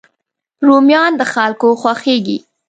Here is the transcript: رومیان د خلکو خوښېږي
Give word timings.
رومیان 0.67 1.11
د 1.19 1.21
خلکو 1.33 1.67
خوښېږي 1.81 2.37